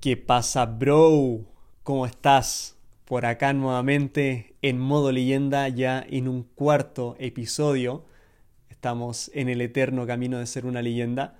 [0.00, 1.46] ¿Qué pasa, bro?
[1.82, 2.76] ¿Cómo estás?
[3.06, 8.04] Por acá nuevamente en modo leyenda, ya en un cuarto episodio.
[8.68, 11.38] Estamos en el eterno camino de ser una leyenda.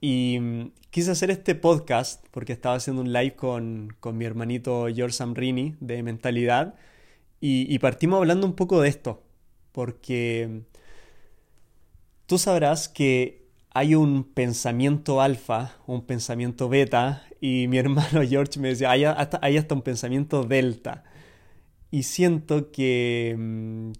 [0.00, 5.14] Y mm, quise hacer este podcast porque estaba haciendo un live con, mi hermanito George
[5.14, 6.74] Samrini de Mentalidad.
[7.40, 9.22] Y, y partimos hablando un poco de esto.
[9.72, 10.58] Porque mm,
[12.26, 18.68] tú sabrás que hay un pensamiento alfa, un pensamiento beta, y mi hermano George me
[18.68, 21.04] decía, hay hasta, hay hasta un pensamiento delta.
[21.90, 23.92] Y siento que, mm,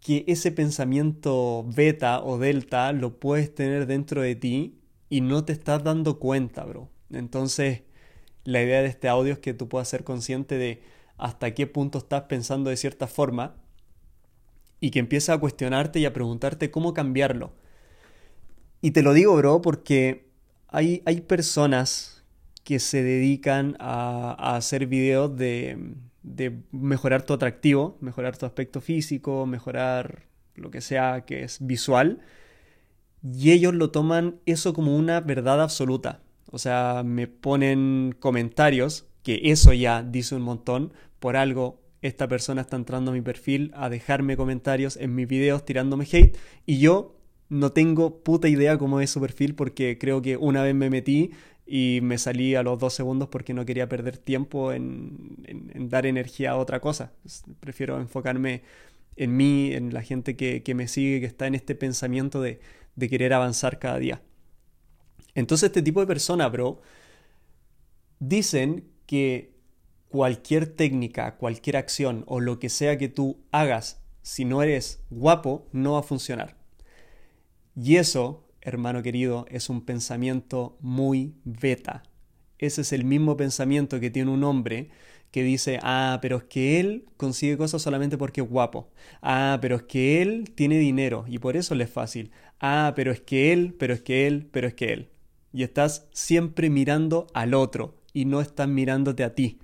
[0.00, 4.78] que ese pensamiento beta o delta lo puedes tener dentro de ti
[5.10, 6.88] y no te estás dando cuenta, bro.
[7.10, 7.82] Entonces,
[8.44, 10.82] la idea de este audio es que tú puedas ser consciente de
[11.18, 13.56] hasta qué punto estás pensando de cierta forma
[14.80, 17.52] y que empieces a cuestionarte y a preguntarte cómo cambiarlo
[18.86, 20.28] y te lo digo, bro, porque
[20.68, 22.22] hay, hay personas
[22.62, 29.44] que se dedican a, hacer videos de, de, mejorar tu atractivo, mejorar tu aspecto físico,
[29.44, 32.20] mejorar lo que sea que es visual.
[33.24, 36.20] Y ellos lo toman eso como una verdad absoluta.
[36.52, 42.60] O sea, me ponen comentarios, que eso ya dice un montón, por algo esta persona
[42.60, 47.15] está entrando a mi perfil a dejarme comentarios en mis videos tirándome hate y yo
[47.48, 51.30] no tengo puta idea cómo es su perfil porque creo que una vez me metí
[51.66, 55.36] y me salí a los dos segundos porque no quería perder tiempo en,
[55.88, 57.12] dar energía a otra cosa.
[57.60, 58.62] Prefiero enfocarme
[59.16, 62.60] en mí, en la gente que, me sigue, que está en este pensamiento de,
[62.94, 64.22] de querer avanzar cada día.
[65.34, 66.80] Entonces este tipo de personas, bro,
[68.20, 69.56] dicen que
[70.08, 75.68] cualquier técnica, cualquier acción o lo que sea que tú hagas, si no eres guapo,
[75.72, 76.55] no va a funcionar.
[77.78, 82.02] Y eso, hermano querido, es un pensamiento muy beta.
[82.58, 84.88] Ese es el mismo pensamiento que tiene un hombre
[85.30, 88.88] que dice, ah, pero es que él consigue cosas solamente porque es guapo.
[89.20, 92.30] Ah, pero es que él tiene dinero y por eso le es fácil.
[92.60, 95.10] Ah, pero es que él, pero es que él, pero es que él.
[95.52, 99.58] Y estás siempre mirando al otro y no estás mirándote a ti.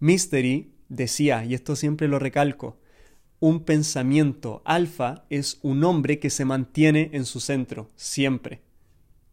[0.00, 2.80] Mystery decía, y esto siempre lo recalco,
[3.40, 8.62] un pensamiento alfa es un hombre que se mantiene en su centro, siempre.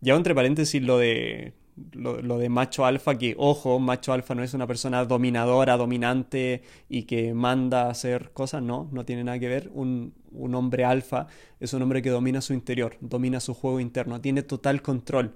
[0.02, 1.54] Ya entre paréntesis lo de,
[1.94, 7.04] lo, de macho alfa, que ojo, macho alfa no es una persona dominadora, dominante y
[7.04, 9.70] que manda a hacer cosas, no, no tiene nada que ver.
[9.74, 11.28] Un, un hombre alfa
[11.60, 15.36] es un hombre que domina su interior, domina su juego interno, tiene total control.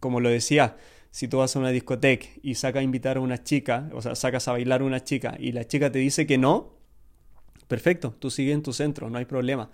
[0.00, 0.76] Como lo decía,
[1.10, 4.14] si tú vas a una discoteca y sacas a invitar a una chica, o sea,
[4.14, 6.79] sacas a bailar a una chica y la chica te dice que no,
[7.70, 9.70] Perfecto, tú sigues en tu centro, no hay problema.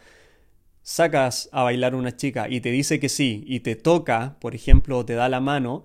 [0.82, 5.06] Sacas a bailar una chica y te dice que sí y te toca, por ejemplo,
[5.06, 5.84] te da la mano,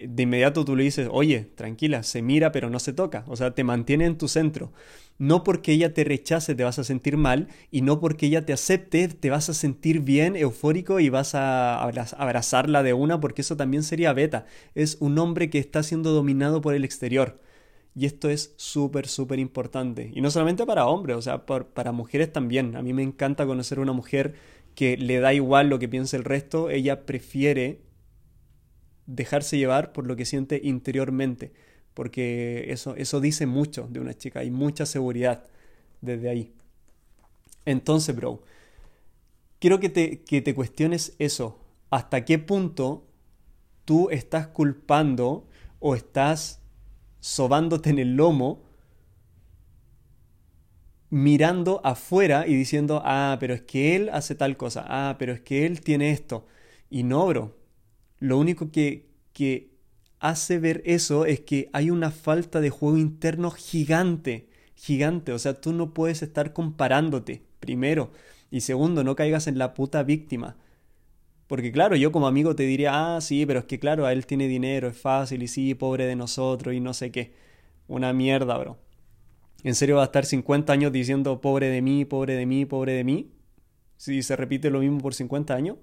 [0.00, 3.54] de inmediato tú le dices, oye, tranquila, se mira pero no se toca, o sea,
[3.54, 4.72] te mantiene en tu centro.
[5.18, 8.54] No porque ella te rechace te vas a sentir mal y no porque ella te
[8.54, 13.56] acepte te vas a sentir bien, eufórico y vas a abrazarla de una porque eso
[13.58, 14.46] también sería beta.
[14.74, 17.40] Es un hombre que está siendo dominado por el exterior.
[17.94, 20.10] Y esto es súper, súper importante.
[20.14, 22.74] Y no solamente para hombres, o sea, para mujeres también.
[22.76, 24.34] A mí me encanta conocer una mujer
[24.74, 27.80] que le da igual lo que piense el resto, ella prefiere
[29.06, 31.52] dejarse llevar por lo que siente interiormente,
[31.94, 35.44] porque eso, eso dice mucho de una chica, hay mucha seguridad
[36.00, 36.52] desde ahí.
[37.64, 38.42] Entonces, bro,
[39.58, 41.58] quiero que te, que te cuestiones eso,
[41.90, 43.06] hasta qué punto
[43.84, 45.46] tú estás culpando
[45.80, 46.61] o estás
[47.22, 48.64] sobándote en el lomo,
[51.08, 55.40] mirando afuera y diciendo, ah, pero es que él hace tal cosa, ah, pero es
[55.40, 56.46] que él tiene esto.
[56.90, 57.56] Y no, bro.
[58.18, 59.70] Lo único que, que
[60.18, 65.32] hace ver eso es que hay una falta de juego interno gigante, gigante.
[65.32, 68.10] O sea, tú no puedes estar comparándote, primero.
[68.50, 70.56] Y segundo, no caigas en la puta víctima.
[71.46, 74.26] Porque claro, yo como amigo te diría, ah, sí, pero es que claro, a él
[74.26, 77.34] tiene dinero, es fácil y sí, pobre de nosotros y no sé qué.
[77.88, 78.78] Una mierda, bro.
[79.64, 82.94] ¿En serio va a estar 50 años diciendo pobre de mí, pobre de mí, pobre
[82.94, 83.32] de mí?
[83.96, 85.76] Si se repite lo mismo por 50 años.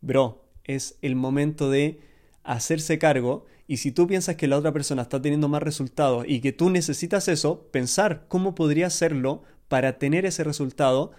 [0.00, 2.00] Bro, es el momento de
[2.42, 6.40] hacerse cargo y si tú piensas que la otra persona está teniendo más resultados y
[6.40, 11.12] que tú necesitas eso, pensar cómo podría hacerlo para tener ese resultado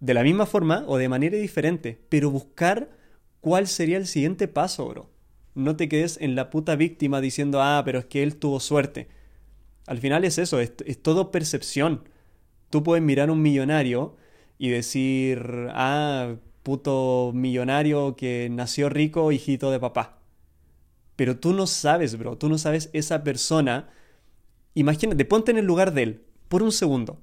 [0.00, 2.90] de la misma forma o de manera diferente, pero buscar
[3.42, 5.10] ¿cuál sería el siguiente paso, bro?
[5.54, 9.08] No te quedes en la puta víctima diciendo, ah, pero es que él tuvo suerte.
[9.86, 10.72] Al final es eso, es,
[11.02, 12.08] todo percepción.
[12.70, 14.16] Tú puedes mirar a un millonario
[14.56, 20.20] y decir, ah, puto millonario que nació rico, hijito de papá.
[21.16, 23.90] Pero tú no sabes, bro, tú no sabes esa persona.
[24.74, 27.20] Imagínate, ponte en el lugar de él, por un segundo.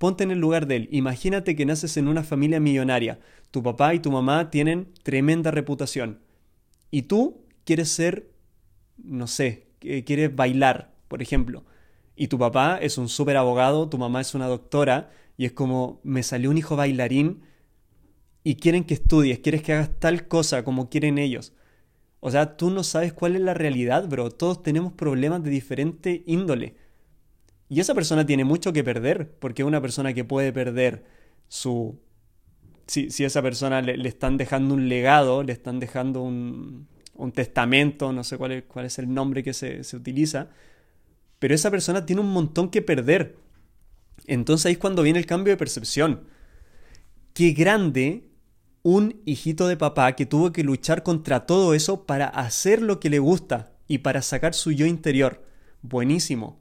[0.00, 0.88] Ponte en el lugar de él.
[0.92, 3.20] Imagínate que naces en una familia millonaria.
[3.50, 6.20] Tu papá y tu mamá tienen tremenda reputación.
[6.90, 8.30] Y tú quieres ser,
[8.96, 11.66] no sé, quieres bailar, por ejemplo.
[12.16, 16.00] Y tu papá es un súper abogado, tu mamá es una doctora, y es como,
[16.02, 17.42] me salió un hijo bailarín
[18.42, 21.52] y quieren que estudies, quieres que hagas tal cosa como quieren ellos.
[22.20, 24.30] O sea, tú no sabes cuál es la realidad, bro.
[24.30, 26.76] Todos tenemos problemas de diferente índole.
[27.70, 31.04] Y esa persona tiene mucho que perder, porque una persona que puede perder
[31.48, 32.00] su...
[32.88, 38.24] Si, esa persona le, están dejando un legado, le están dejando un, un testamento, no
[38.24, 40.48] sé cuál es, cuál es el nombre que se, se utiliza,
[41.38, 43.36] pero esa persona tiene un montón que perder.
[44.26, 46.24] Entonces ahí es cuando viene el cambio de percepción.
[47.32, 48.28] Qué grande
[48.82, 53.10] un hijito de papá que tuvo que luchar contra todo eso para hacer lo que
[53.10, 55.44] le gusta y para sacar su yo interior.
[55.82, 56.59] Buenísimo.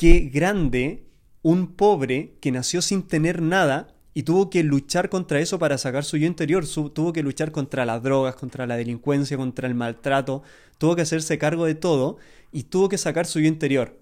[0.00, 1.04] Qué grande
[1.42, 6.06] un pobre que nació sin tener nada y tuvo que luchar contra eso para sacar
[6.06, 6.64] su yo interior.
[6.66, 10.42] tuvo que luchar contra las drogas, contra la delincuencia, contra el maltrato.
[10.78, 12.16] Tuvo que hacerse cargo de todo
[12.50, 14.00] y tuvo que sacar su yo interior.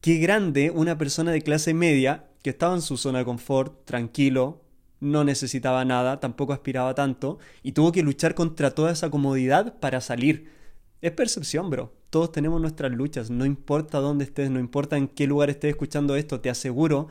[0.00, 4.62] Qué grande una persona de clase media que estaba en su zona de confort, tranquilo,
[5.00, 10.00] no necesitaba nada, tampoco aspiraba tanto, y tuvo que luchar contra toda esa comodidad para
[10.00, 10.52] salir.
[11.00, 11.95] Es percepción, bro.
[12.10, 16.16] Todos tenemos nuestras luchas, no importa dónde estés, no importa en qué lugar estés escuchando
[16.16, 17.08] esto, te aseguro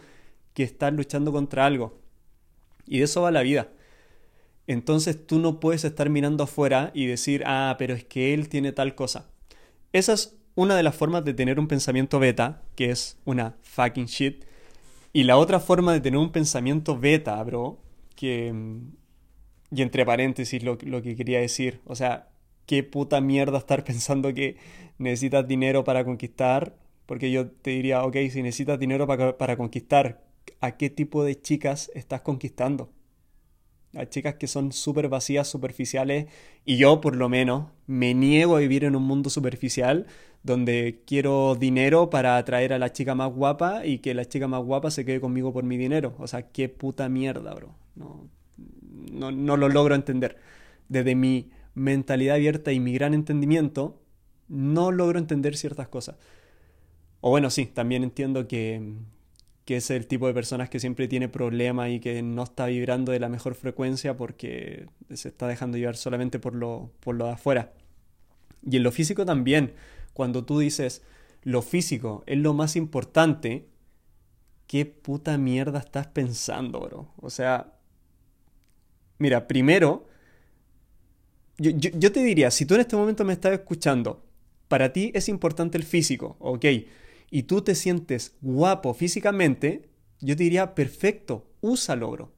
[0.53, 1.99] que estás luchando contra algo.
[2.87, 3.69] Y de eso va la vida.
[4.67, 8.71] Entonces tú no puedes estar mirando afuera y decir, ah, pero es que él tiene
[8.71, 9.29] tal cosa.
[9.93, 14.05] Esa es una de las formas de tener un pensamiento beta, que es una fucking
[14.05, 14.45] shit,
[15.13, 17.79] y la otra forma de tener un pensamiento beta, bro,
[18.15, 18.53] que...
[19.71, 22.29] Y entre paréntesis lo, que quería decir, o sea,
[22.65, 24.57] qué puta mierda estar pensando que
[24.97, 26.75] necesitas dinero para conquistar,
[27.05, 30.23] porque yo te diría, ok, si necesitas dinero para, para conquistar,
[30.61, 32.89] ¿a qué tipo de chicas estás conquistando?
[33.95, 36.27] A chicas que son súper vacías, superficiales,
[36.65, 40.07] y yo por lo menos me niego a vivir en un mundo superficial
[40.45, 44.63] donde quiero dinero para atraer a la chica más guapa y que la chica más
[44.63, 46.13] guapa se quede conmigo por mi dinero.
[46.19, 47.73] O sea, qué puta mierda, bro.
[47.95, 48.29] No,
[49.31, 50.37] no, lo logro entender.
[50.87, 54.01] Desde mi mentalidad abierta y mi gran entendimiento,
[54.47, 56.15] no logro entender ciertas cosas.
[57.21, 58.93] O bueno, sí, también entiendo que,
[59.65, 63.11] que es el tipo de personas que siempre tiene problemas y que no está vibrando
[63.11, 67.31] de la mejor frecuencia porque se está dejando llevar solamente por lo, por lo de
[67.31, 67.73] afuera.
[68.63, 69.73] Y en lo físico también
[70.13, 71.03] cuando tú dices
[71.43, 73.67] lo físico es lo más importante,
[74.67, 77.13] ¿qué puta mierda estás pensando, bro?
[77.17, 77.73] O sea,
[79.19, 80.07] mira, primero,
[81.57, 84.25] yo, te diría, si tú en este momento me estás escuchando,
[84.67, 86.65] para ti es importante el físico, ¿ok?
[87.31, 92.33] Y tú te sientes guapo físicamente, yo te diría, perfecto, úsalo, bro.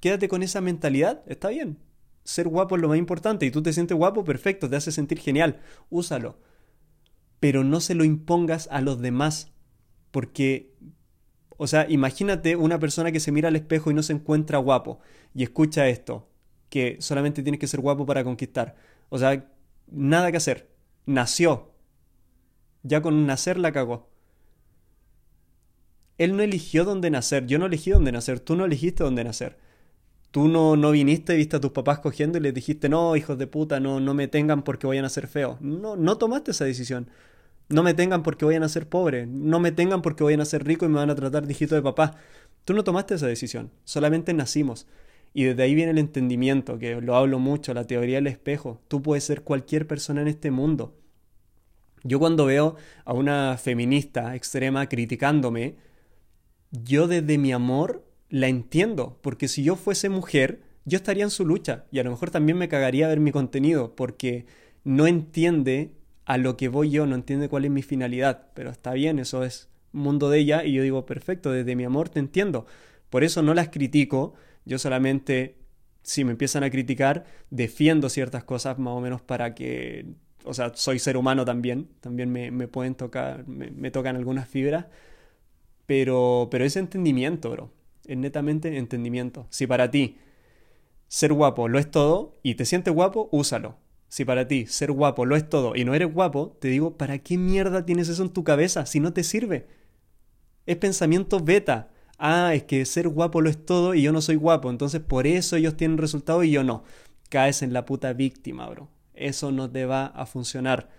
[0.00, 1.78] Quédate con esa mentalidad, está bien.
[2.24, 5.18] Ser guapo es lo más importante y tú te sientes guapo, perfecto, te hace sentir
[5.18, 6.38] genial, úsalo
[7.40, 9.50] pero no se lo impongas a los demás,
[10.10, 10.74] porque,
[11.56, 15.00] o sea, imagínate una persona que se mira al espejo y no se encuentra guapo
[15.34, 16.28] y escucha esto,
[16.70, 18.76] que solamente tienes que ser guapo para conquistar.
[19.10, 19.46] O sea,
[19.90, 20.70] nada que hacer,
[21.04, 21.72] nació,
[22.82, 24.08] ya con nacer la cagó.
[26.16, 29.58] Él no eligió dónde nacer, yo no elegí dónde nacer, tú no elegiste dónde nacer.
[30.30, 33.48] Tú no, no viniste viste a tus papás cogiendo y les dijiste, no, hijos de
[33.48, 35.60] puta, no, no me tengan porque vayan a ser feos.
[35.60, 37.08] No, no tomaste esa decisión.
[37.68, 39.26] No me tengan porque vayan a ser pobres.
[39.26, 41.74] No me tengan porque vayan a ser ricos y me van a tratar de hijito
[41.74, 42.16] de papá.
[42.64, 43.70] Tú no tomaste esa decisión.
[43.84, 44.86] Solamente nacimos.
[45.32, 48.80] Y desde ahí viene el entendimiento, que lo hablo mucho, la teoría del espejo.
[48.88, 50.96] Tú puedes ser cualquier persona en este mundo.
[52.02, 55.76] Yo cuando veo a una feminista extrema criticándome,
[56.70, 61.44] yo desde mi amor la entiendo, porque si yo fuese mujer, yo estaría en su
[61.44, 64.46] lucha y a lo mejor también me cagaría ver mi contenido, porque
[64.84, 65.92] no entiende
[66.24, 69.44] a lo que voy yo, no entiende cuál es mi finalidad, pero está bien, eso
[69.44, 72.66] es mundo de ella y yo digo, perfecto, desde mi amor te entiendo.
[73.10, 74.34] Por eso no las critico,
[74.70, 75.58] yo solamente,
[76.02, 80.06] si me empiezan a criticar, defiendo ciertas cosas más o menos para que,
[80.44, 84.86] o sea, soy ser humano también, también me, pueden tocar, me, me, tocan algunas fibras,
[85.84, 87.70] pero, pero es entendimiento, bro
[88.06, 89.46] es netamente entendimiento.
[89.50, 90.18] Si para ti
[91.08, 93.76] ser guapo lo es todo y te sientes guapo, úsalo.
[94.08, 97.18] Si para ti ser guapo lo es todo y no eres guapo, te digo, ¿para
[97.18, 99.68] qué mierda tienes eso en tu cabeza si no te sirve?
[100.66, 101.89] Es pensamiento beta.
[102.22, 105.26] Ah, es que ser guapo lo es todo y yo no soy guapo, entonces por
[105.26, 106.84] eso ellos tienen resultado y yo no.
[107.30, 108.90] Caes en la puta víctima, bro.
[109.14, 110.90] Eso no te va a funcionar.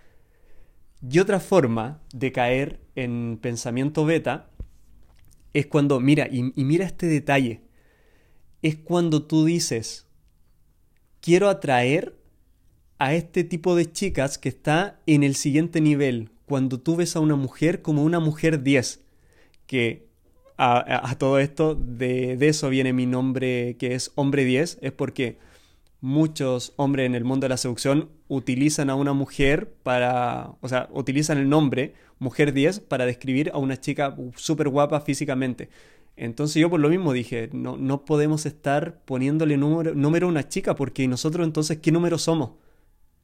[1.08, 4.50] Y otra forma de caer en pensamiento beta
[5.52, 7.62] es cuando, mira, y, y mira este detalle,
[8.60, 10.08] es cuando tú dices,
[11.20, 12.16] quiero atraer
[12.98, 17.20] a este tipo de chicas que está en el siguiente nivel, cuando tú ves a
[17.20, 19.04] una mujer como una mujer 10,
[19.68, 20.11] que
[20.58, 25.38] a, todo esto, de, de, eso viene mi nombre que es hombre 10, es porque
[26.00, 30.88] muchos hombres en el mundo de la seducción utilizan a una mujer para, o sea,
[30.92, 35.70] utilizan el nombre mujer 10 para describir a una chica súper guapa físicamente.
[36.16, 40.48] Entonces yo por lo mismo dije, no, no podemos estar poniéndole número, número a una
[40.48, 42.50] chica porque nosotros entonces, ¿qué número somos?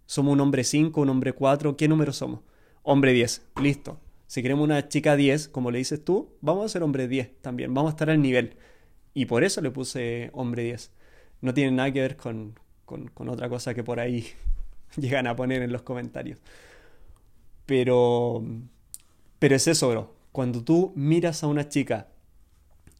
[0.06, 1.76] ¿Somos un hombre 5, un hombre 4?
[1.76, 2.40] ¿Qué número somos?
[2.82, 3.98] Hombre 10, listo.
[4.28, 7.72] Si queremos una chica 10, como le dices tú, vamos a ser hombre 10 también,
[7.74, 8.56] vamos a estar al nivel.
[9.14, 10.92] Y por eso le puse hombre 10.
[11.40, 12.54] No tiene nada que ver con,
[12.84, 14.26] con, otra cosa que por ahí
[14.96, 16.40] llegan a poner en los comentarios.
[17.66, 18.44] Pero,
[19.38, 20.14] pero es eso, bro.
[20.30, 22.08] Cuando tú miras a una chica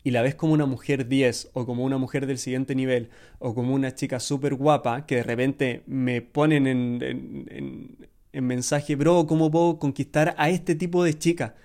[0.02, 3.54] y la ves como una mujer 10 o como una mujer del siguiente nivel o
[3.54, 9.78] como una chica súper guapa que de repente me ponen en, mensaje, bro, ¿cómo puedo
[9.78, 11.56] conquistar a este tipo de chica?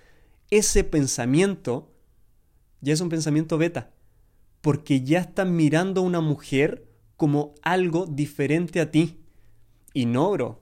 [0.49, 1.93] Ese pensamiento
[2.81, 3.91] ya es un pensamiento beta,
[4.61, 9.19] porque ya están mirando a una mujer como algo diferente a ti.
[9.93, 10.61] Y no, bro.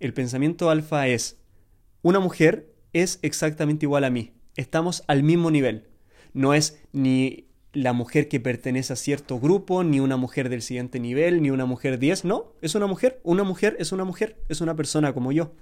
[0.00, 1.38] El pensamiento alfa es,
[2.02, 4.32] una mujer es exactamente igual a mí.
[4.56, 5.88] Estamos al mismo nivel.
[6.32, 7.45] No es ni
[7.76, 11.66] la mujer que pertenece a cierto grupo, ni una mujer del siguiente nivel, ni una
[11.66, 12.24] mujer 10.
[12.24, 13.20] No, es una mujer.
[13.22, 14.38] Una mujer es una mujer.
[14.48, 15.52] Es una persona como yo.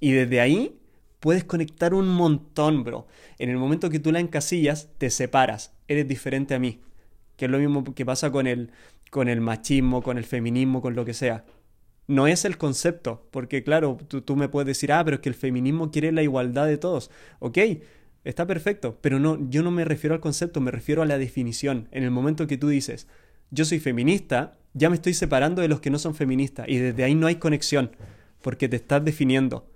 [0.00, 0.78] Y desde ahí
[1.18, 3.06] puedes conectar un montón, bro.
[3.38, 5.72] En el momento que tú la encasillas, te separas.
[5.88, 6.82] Eres diferente a mí.
[7.36, 8.70] Que es lo mismo que pasa con el,
[9.10, 11.46] con el machismo, con el feminismo, con lo que sea.
[12.06, 15.34] No es el concepto, porque claro, tú, me puedes decir, ah, pero es que el
[15.34, 17.10] feminismo quiere la igualdad de todos.
[17.38, 17.58] Ok,
[18.28, 21.88] está perfecto, pero no, yo no me refiero al concepto, me refiero a la definición.
[21.92, 23.06] En el momento que tú dices,
[23.50, 27.04] yo soy feminista, ya me estoy separando de los que no son feministas y desde
[27.04, 27.96] ahí no hay conexión,
[28.42, 29.70] porque te estás definiendo.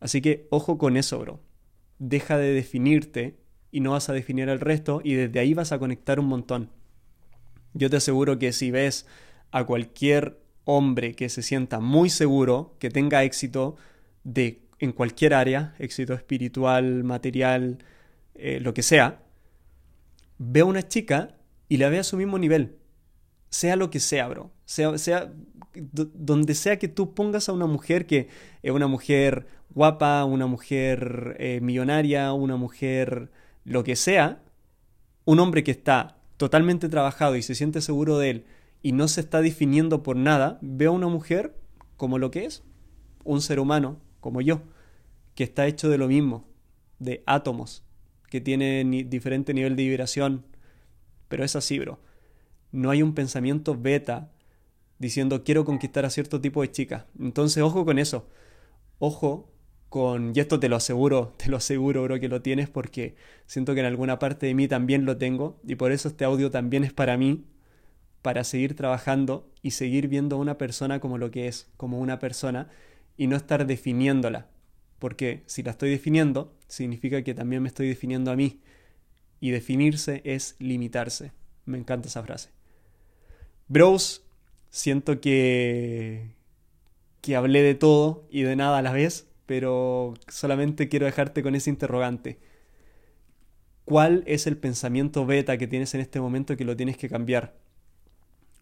[0.00, 1.40] Así que ojo con eso, bro.
[1.98, 3.36] Deja de definirte
[3.70, 6.70] y no vas a definir el resto y desde ahí vas a conectar un montón.
[7.74, 9.06] Yo te aseguro que si ves
[9.50, 13.76] a cualquier hombre que se sienta muy seguro, que tenga éxito
[14.22, 17.78] de, en cualquier área, éxito espiritual, material,
[18.34, 19.22] eh, lo que sea,
[20.38, 21.36] ve a una chica
[21.68, 22.76] y la ve a su mismo nivel.
[23.50, 24.50] Sea lo que sea, bro.
[24.64, 25.32] Sea, sea
[25.74, 28.28] donde sea que tú pongas a una mujer que
[28.62, 33.30] es una mujer guapa, una mujer eh, millonaria, una mujer
[33.64, 34.42] lo que sea,
[35.24, 38.44] un hombre que está totalmente trabajado y se siente seguro de él
[38.82, 41.56] y no se está definiendo por nada, ve a una mujer
[41.96, 42.62] como lo que es,
[43.24, 44.62] un ser humano como yo,
[45.34, 46.48] que está hecho de lo mismo,
[46.98, 47.84] de átomos,
[48.30, 50.46] que tiene diferente nivel de vibración,
[51.28, 52.00] pero es así, bro.
[52.72, 54.32] No hay un pensamiento beta
[54.98, 57.06] diciendo quiero conquistar a cierto tipo de chica.
[57.20, 58.26] Entonces, ojo con eso.
[58.98, 59.52] Ojo
[60.34, 63.14] y esto te lo aseguro, te lo aseguro, bro, que lo tienes porque
[63.46, 66.50] siento que en alguna parte de mí también lo tengo y por eso este audio
[66.50, 67.44] también es para mí,
[68.22, 72.18] para seguir trabajando y seguir viendo a una persona como lo que es, como una
[72.18, 72.70] persona
[73.16, 74.48] y no estar definiéndola,
[74.98, 78.60] porque si la estoy definiendo, significa que también me estoy definiendo a mí
[79.40, 81.32] y definirse es limitarse.
[81.64, 82.50] Me encanta esa frase.
[83.68, 84.24] Bros,
[84.70, 86.34] siento que
[87.20, 91.54] que hablé de todo y de nada a la vez pero solamente quiero dejarte con
[91.54, 92.38] ese interrogante.
[93.84, 97.54] ¿Cuál es el pensamiento beta que tienes en este momento que lo tienes que cambiar?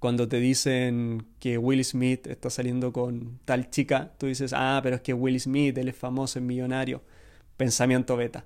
[0.02, 4.96] Cuando te dicen que Will Smith está saliendo con tal chica, tú dices, ah, pero
[4.96, 7.02] es que Will Smith, él es famoso, es millonario.
[7.56, 8.44] Pensamiento beta.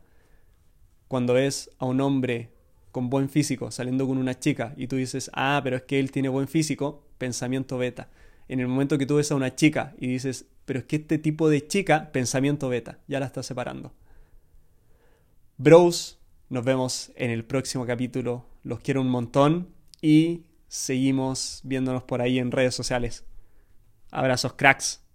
[1.08, 2.50] Cuando ves a un hombre
[2.92, 6.12] con buen físico saliendo con una chica y tú dices, ah, pero es que él
[6.12, 8.10] tiene buen físico, pensamiento beta.
[8.48, 11.16] En el momento que tú ves a una chica y dices, pero es que este
[11.16, 13.94] tipo de chica, pensamiento beta, ya la está separando.
[15.56, 16.18] Bros,
[16.50, 18.44] nos vemos en el próximo capítulo.
[18.62, 19.68] Los quiero un montón
[20.02, 23.24] y seguimos viéndonos por ahí en redes sociales.
[24.10, 25.05] Abrazos, cracks.